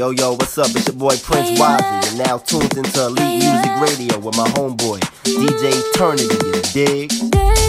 [0.00, 0.68] Yo, yo, what's up?
[0.70, 2.16] It's your boy Prince Wazzy.
[2.16, 7.59] You're now tuned into Elite Music Radio with my homeboy, DJ Eternity, you dig?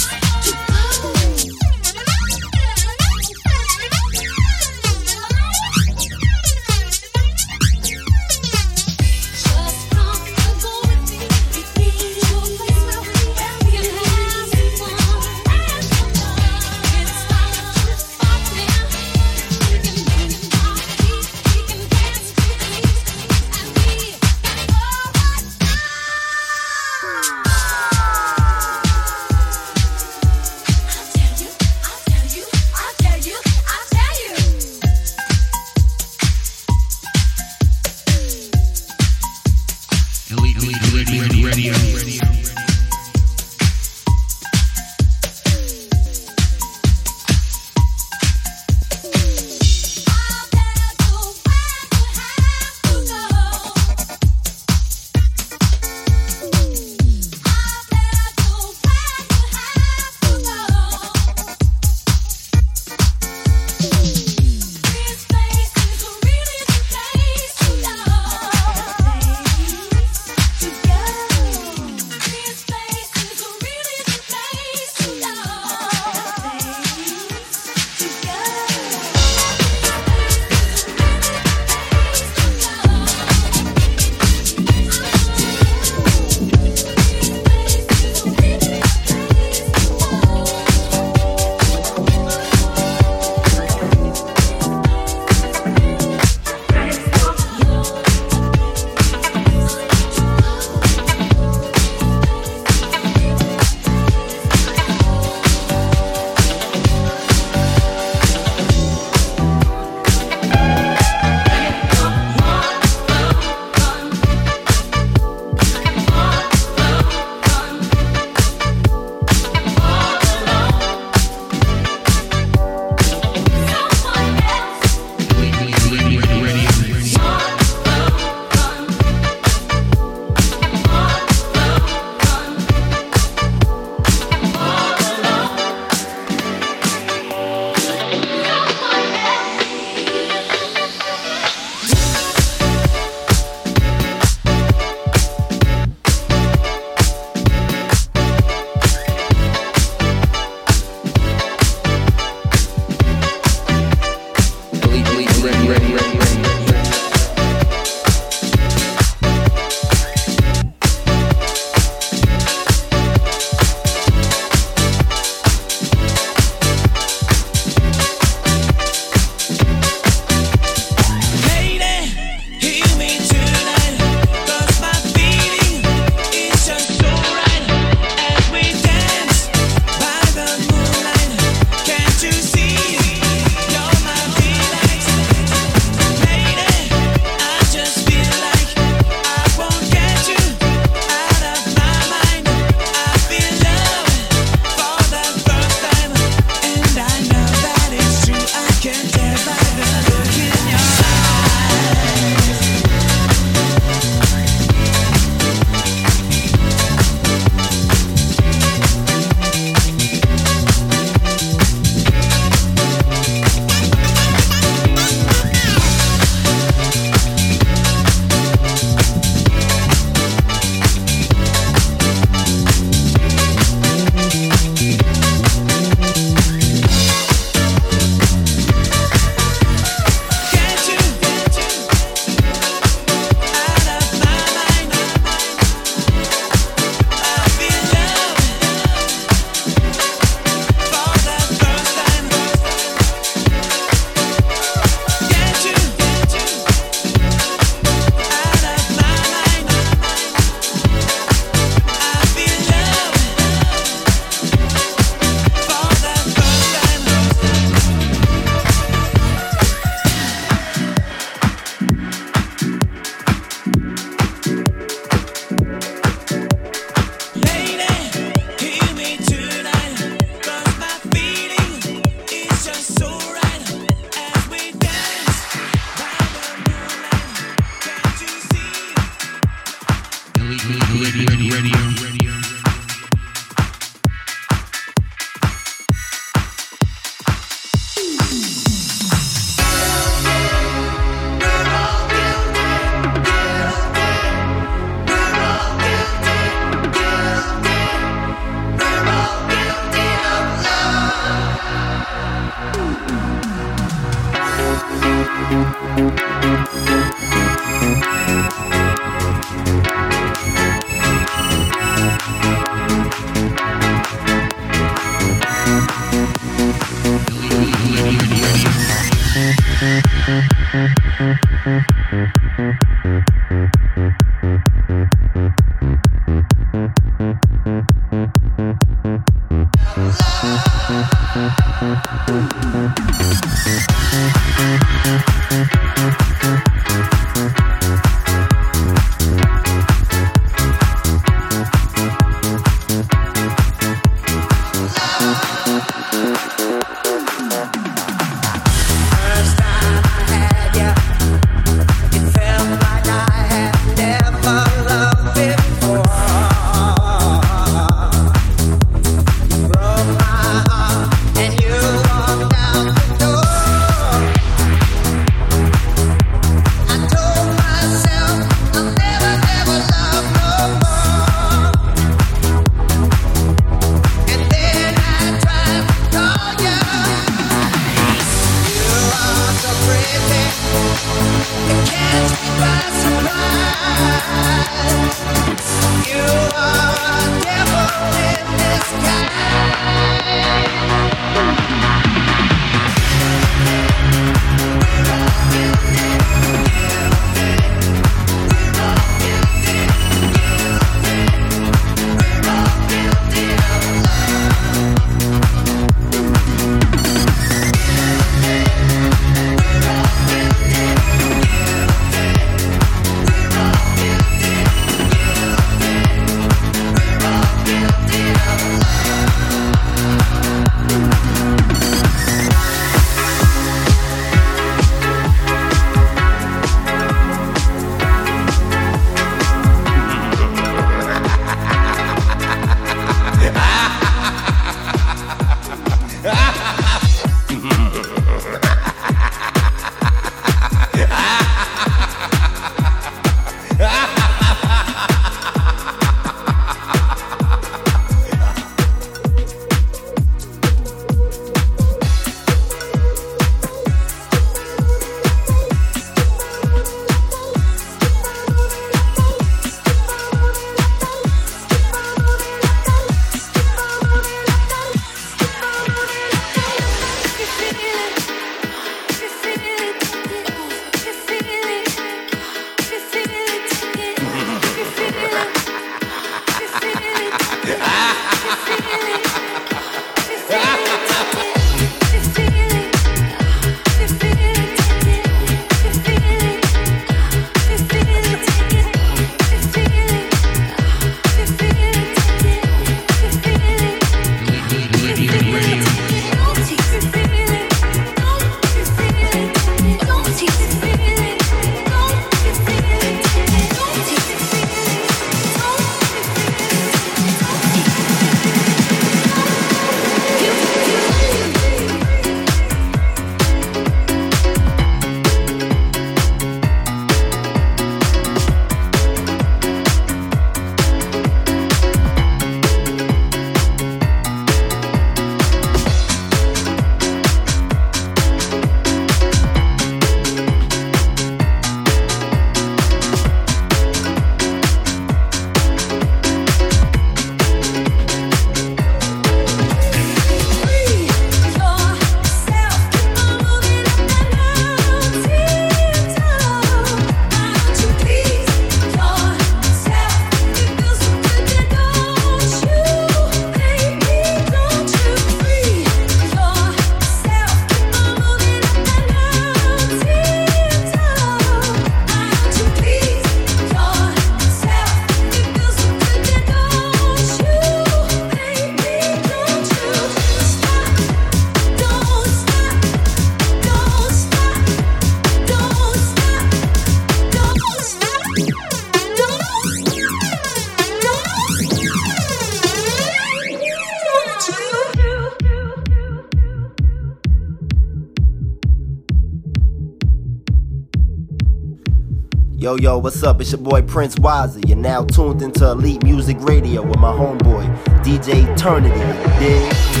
[592.75, 593.41] Yo, what's up?
[593.41, 594.67] It's your boy Prince Wazzy.
[594.67, 597.65] You're now tuned into Elite Music Radio with my homeboy,
[598.03, 598.97] DJ Eternity.
[599.43, 600.00] You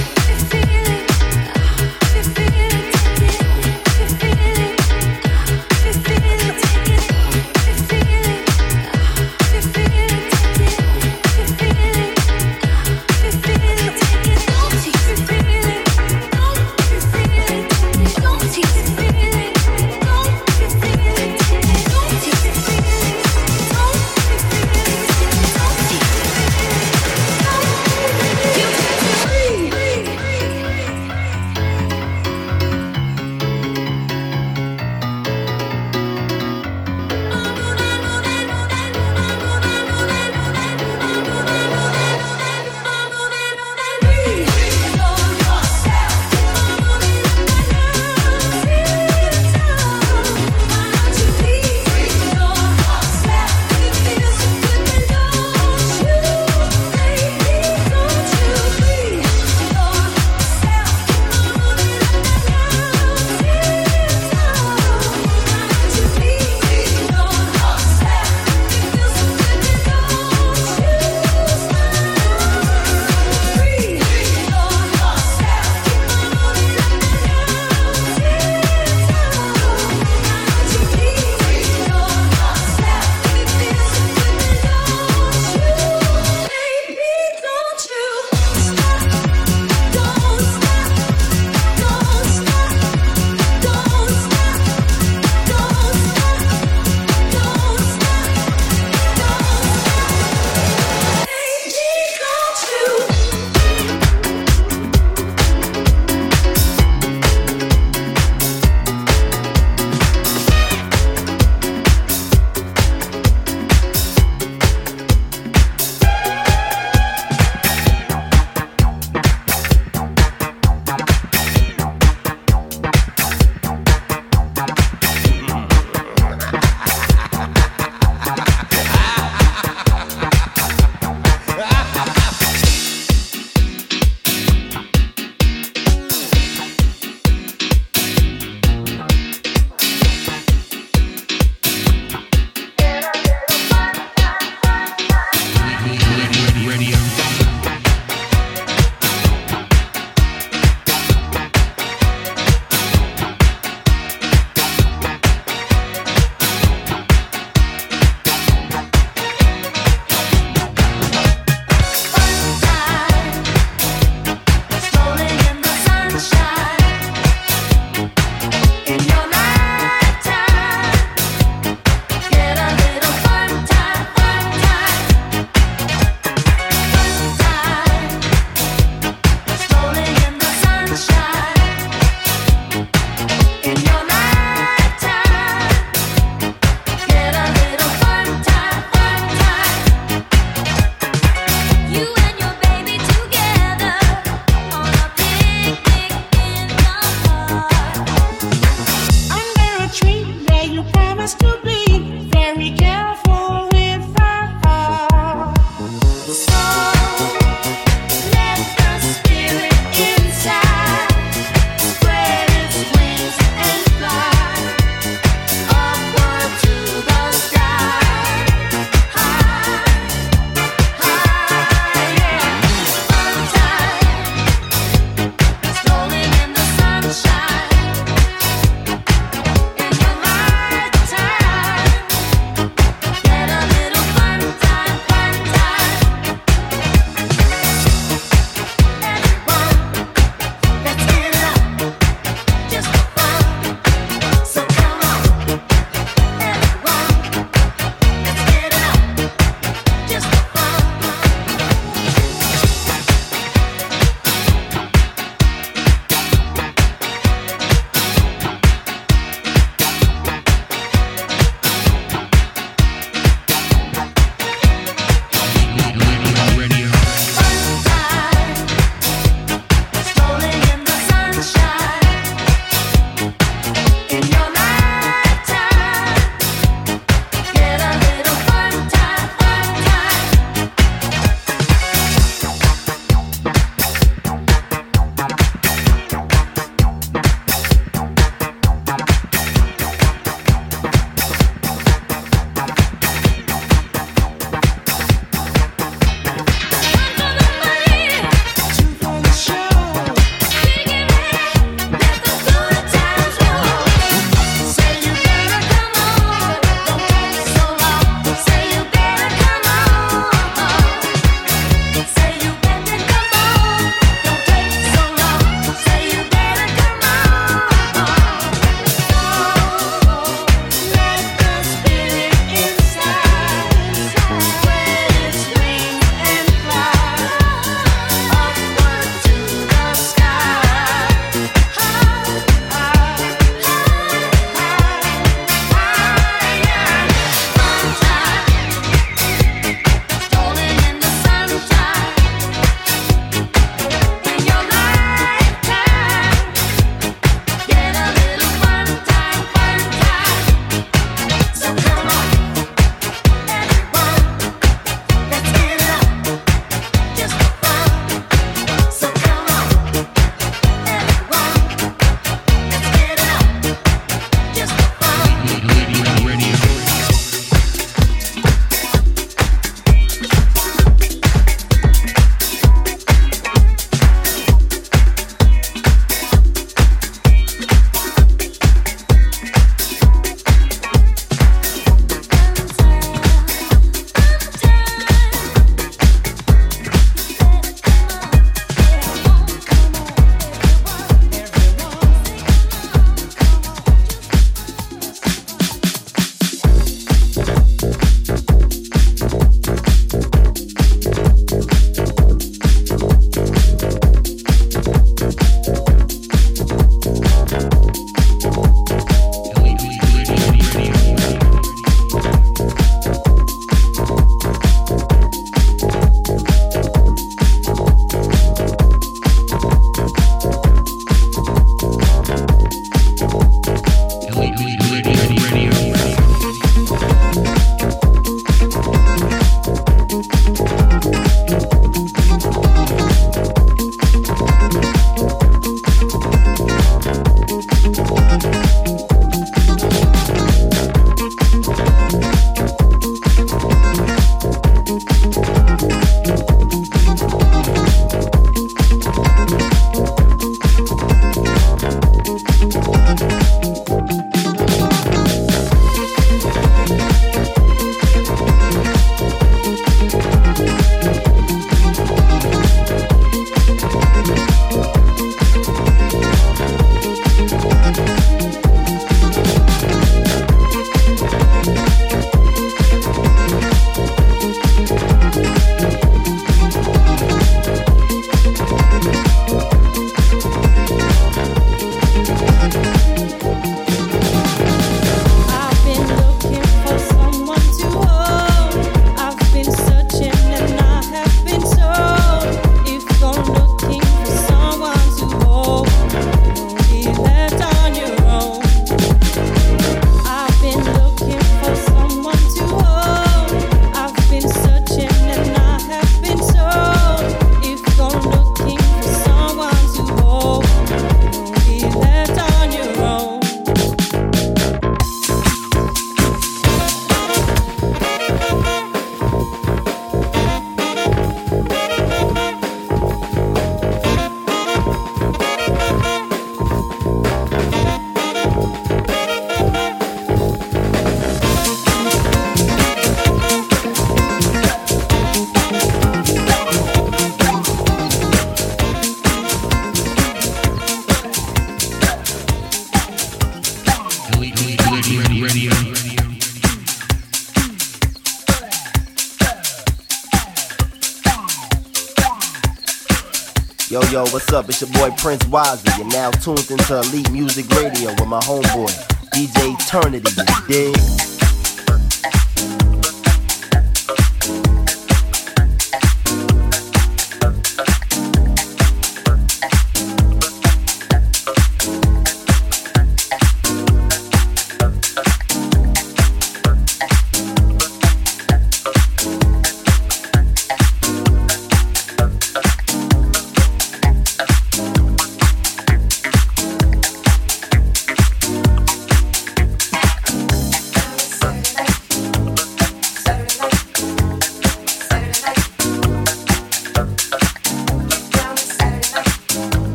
[554.29, 554.69] What's up?
[554.69, 555.97] It's your boy Prince Wazzy.
[555.97, 558.91] You're now tuned into Elite Music Radio with my homeboy,
[559.31, 560.31] DJ Eternity.
[560.37, 561.30] You dig?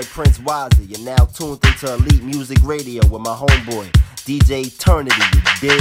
[0.00, 0.88] Boy Prince Wazzy.
[0.88, 3.90] You're now tuned into Elite Music Radio with my homeboy,
[4.24, 5.22] DJ Eternity.
[5.34, 5.80] You dig?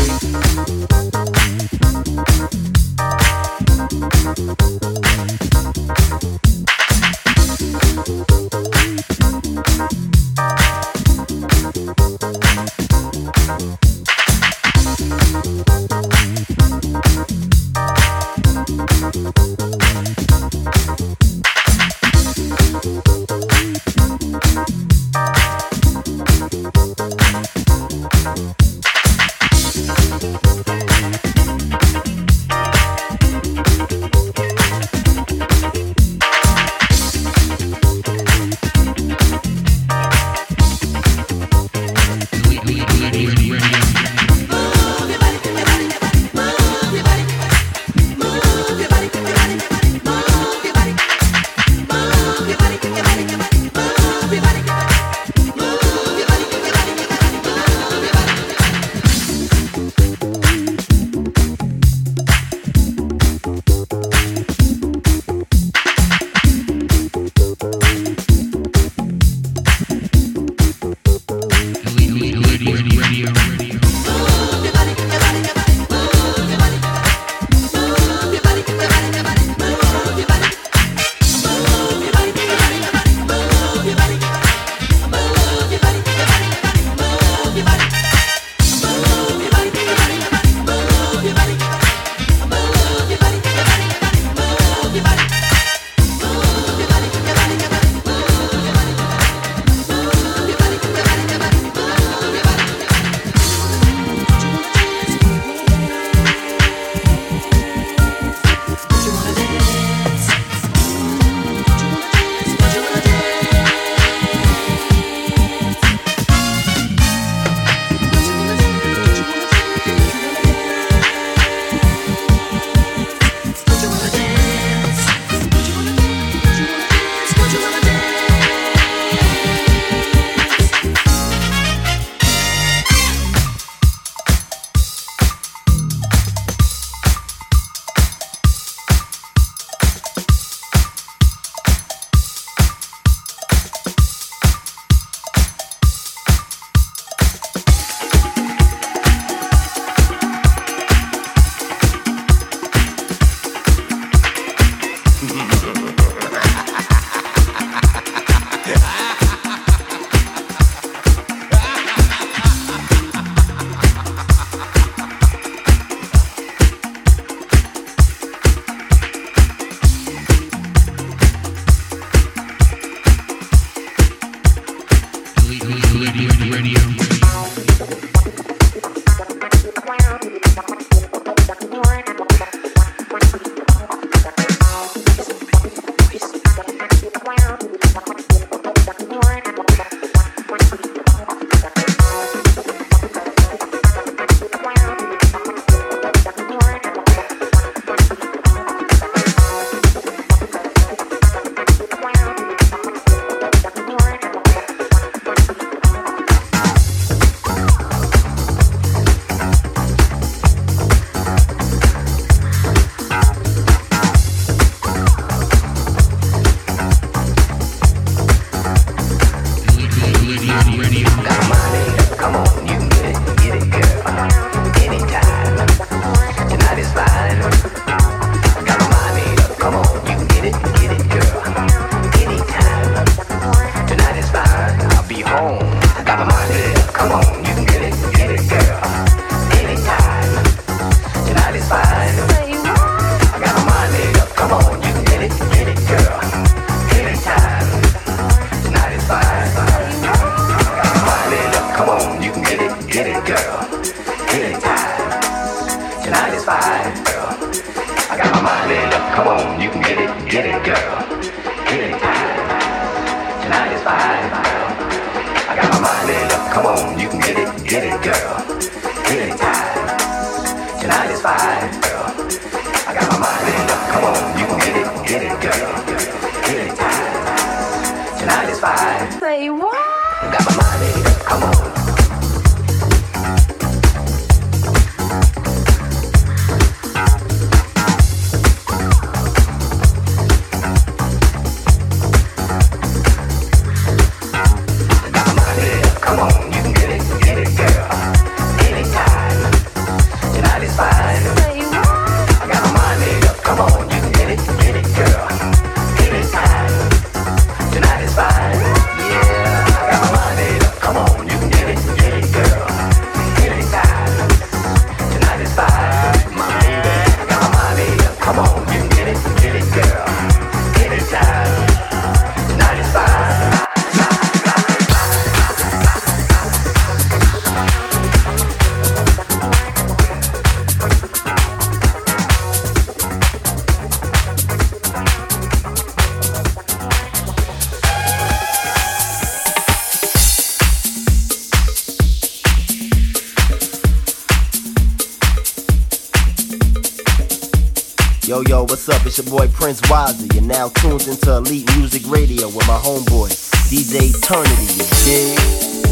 [349.24, 350.34] Your boy Prince Wazzy.
[350.34, 353.30] You're now tuned into Elite Music Radio with my homeboy,
[353.70, 355.84] DJ Eternity.
[355.84, 355.89] Dig?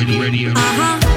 [0.00, 1.07] I'm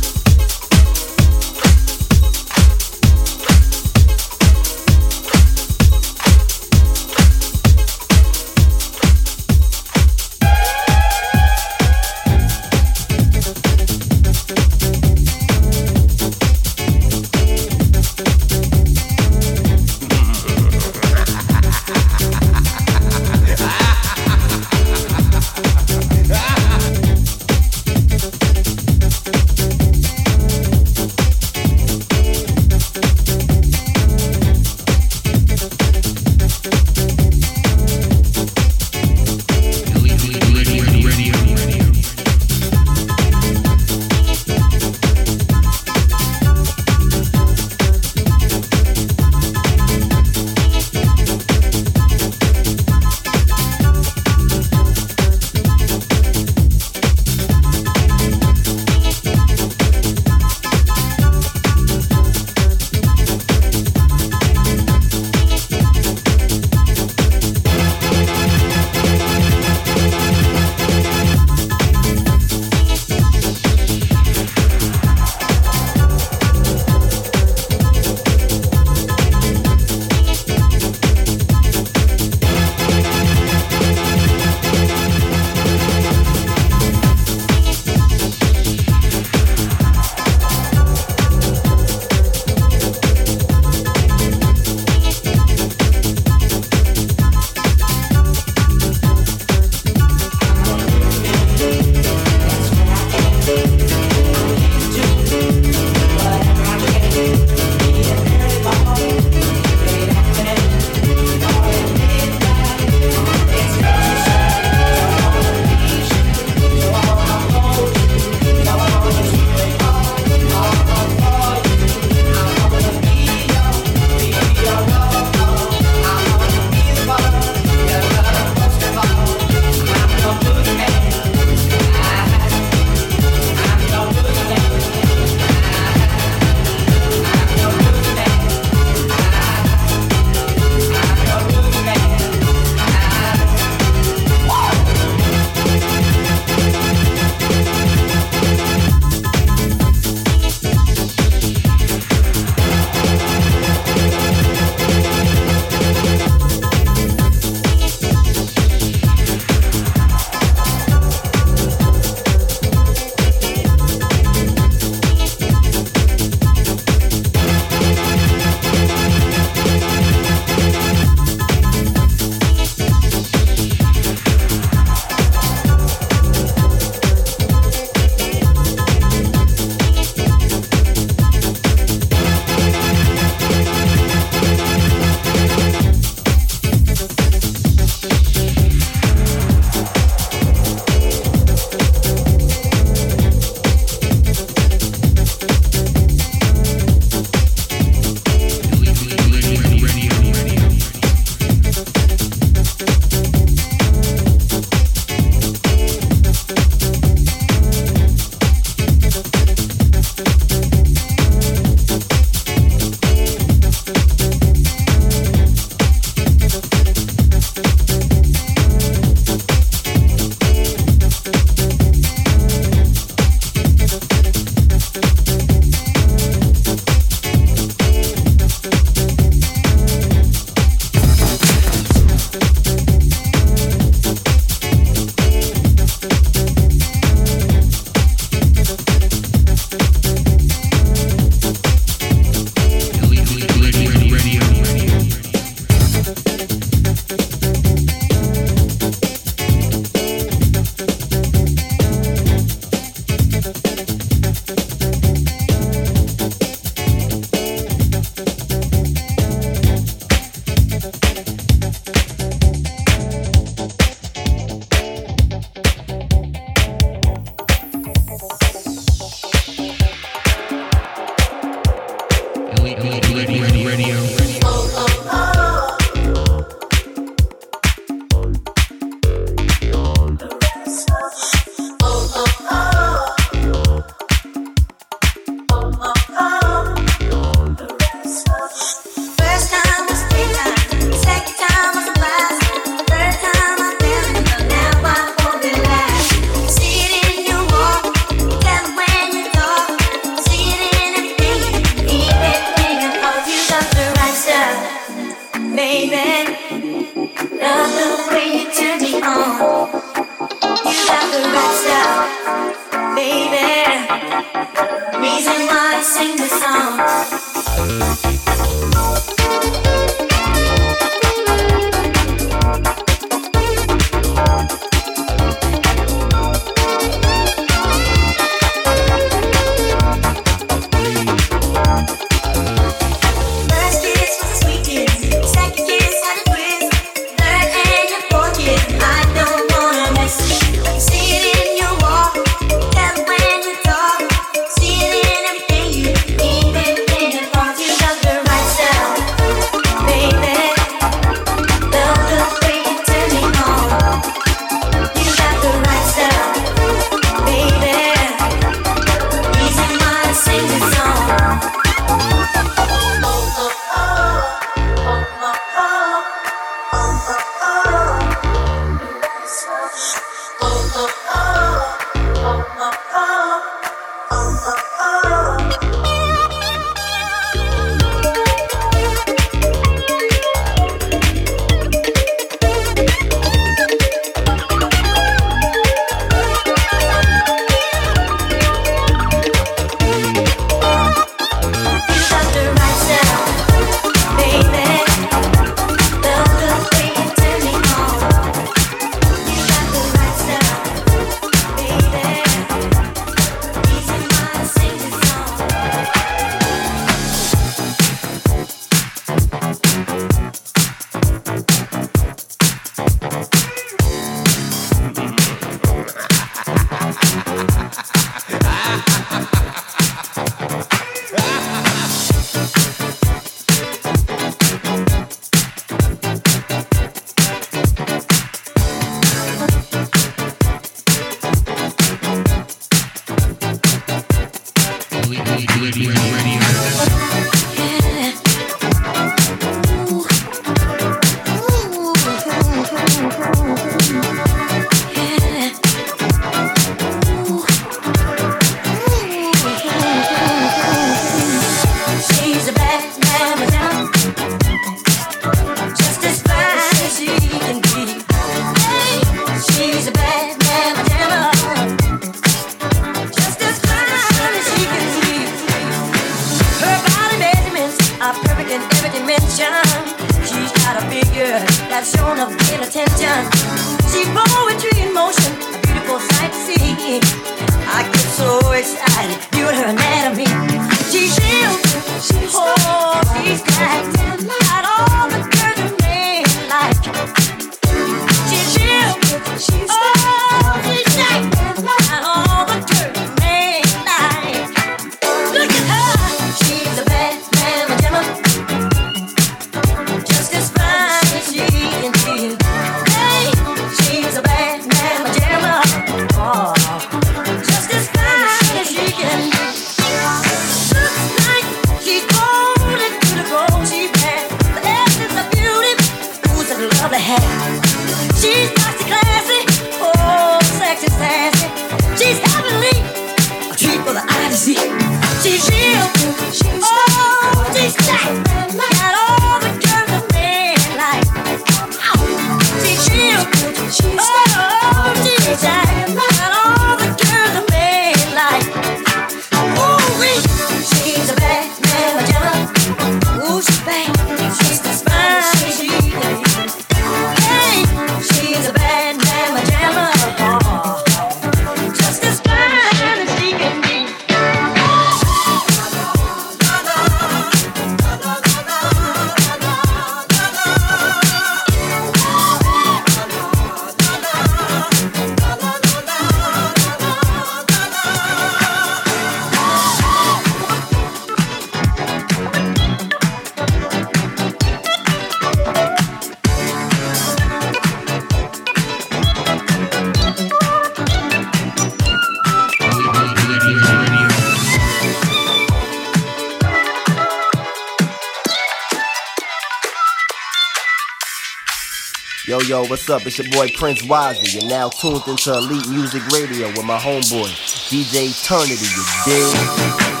[592.69, 593.05] What's up?
[593.05, 594.39] It's your boy Prince Wazzy.
[594.39, 597.29] You're now tuned into Elite Music Radio with my homeboy,
[597.69, 600.00] DJ Eternity, you dig?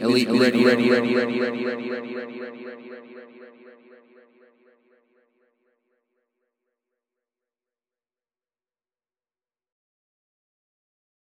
[0.00, 2.40] Elite, elite, ready, ready, ready, ready, ready, ready, ready, ready, ready, ready, ready, ready, ready,
[2.40, 2.91] ready, ready, ready.